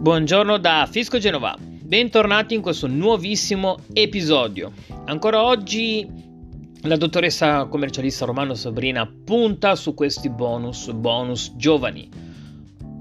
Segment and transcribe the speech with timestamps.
[0.00, 4.72] Buongiorno da Fisco Genova, bentornati in questo nuovissimo episodio.
[5.04, 6.08] Ancora oggi
[6.82, 12.08] la dottoressa commercialista Romano Sabrina punta su questi bonus, bonus giovani.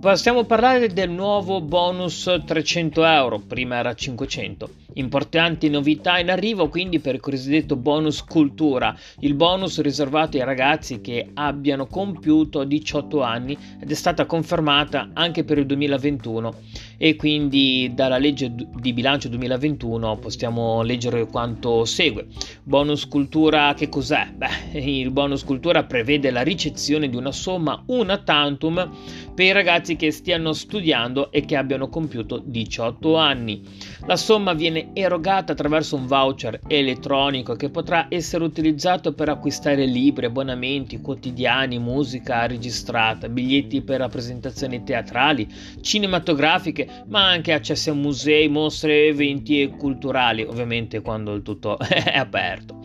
[0.00, 6.98] Possiamo parlare del nuovo bonus 300 euro, prima era 500 Importanti novità in arrivo quindi
[6.98, 13.56] per il cosiddetto bonus cultura, il bonus riservato ai ragazzi che abbiano compiuto 18 anni
[13.80, 16.54] ed è stata confermata anche per il 2021
[16.98, 22.26] e quindi dalla legge di bilancio 2021 possiamo leggere quanto segue.
[22.62, 24.32] Bonus cultura che cos'è?
[24.32, 28.90] Beh, il bonus cultura prevede la ricezione di una somma una tantum
[29.34, 33.62] per i ragazzi che stiano studiando e che abbiano compiuto 18 anni.
[34.06, 40.26] La somma viene erogata attraverso un voucher elettronico che potrà essere utilizzato per acquistare libri,
[40.26, 45.46] abbonamenti quotidiani, musica registrata, biglietti per rappresentazioni teatrali,
[45.80, 52.80] cinematografiche, ma anche accessi a musei, mostre, eventi culturali, ovviamente quando il tutto è aperto.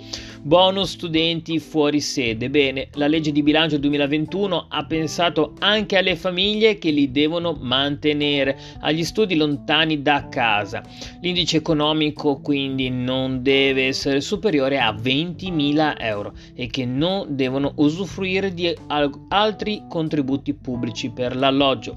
[0.48, 2.50] Bonus studenti fuori sede.
[2.50, 8.58] Bene, la legge di bilancio 2021 ha pensato anche alle famiglie che li devono mantenere,
[8.80, 10.82] agli studi lontani da casa.
[11.20, 11.87] L'indice economico
[12.42, 18.76] quindi non deve essere superiore a 20.000 euro e che non devono usufruire di
[19.30, 21.96] altri contributi pubblici per l'alloggio.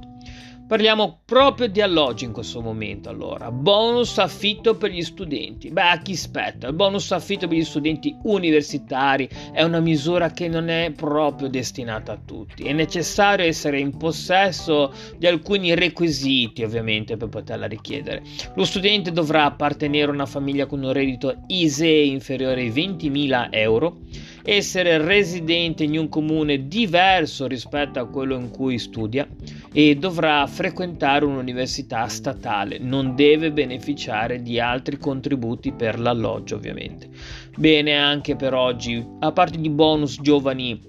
[0.70, 3.08] Parliamo proprio di alloggi in questo momento.
[3.08, 5.68] Allora, bonus affitto per gli studenti.
[5.68, 6.68] Beh, a chi spetta?
[6.68, 12.12] Il bonus affitto per gli studenti universitari è una misura che non è proprio destinata
[12.12, 12.62] a tutti.
[12.62, 18.22] È necessario essere in possesso di alcuni requisiti, ovviamente, per poterla richiedere.
[18.54, 24.02] Lo studente dovrà appartenere a una famiglia con un reddito ISE inferiore ai 20.000 euro
[24.42, 29.28] essere residente in un comune diverso rispetto a quello in cui studia
[29.72, 37.08] e dovrà frequentare un'università statale, non deve beneficiare di altri contributi per l'alloggio ovviamente.
[37.56, 40.80] Bene anche per oggi, a parte di bonus giovani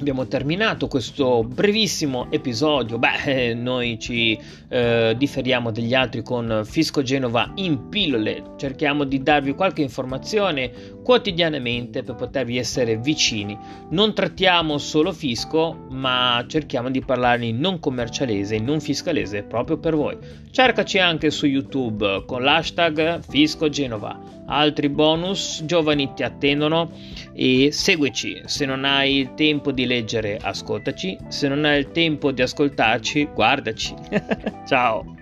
[0.00, 2.98] abbiamo terminato questo brevissimo episodio.
[2.98, 4.38] Beh, eh, noi ci
[4.68, 8.54] eh, differiamo degli altri con Fisco Genova in pillole.
[8.56, 10.72] Cerchiamo di darvi qualche informazione
[11.04, 13.56] quotidianamente per potervi essere vicini.
[13.90, 19.78] Non trattiamo solo fisco, ma cerchiamo di parlare in non commercialese, in non fiscalese proprio
[19.78, 20.16] per voi.
[20.50, 26.90] Cercaci anche su YouTube con l'hashtag Fisco Genova altri bonus giovani ti attendono
[27.32, 28.42] e seguici.
[28.44, 31.18] Se non hai tempo di leggere, ascoltaci.
[31.28, 33.94] Se non hai il tempo di ascoltarci, guardaci.
[34.66, 35.19] Ciao.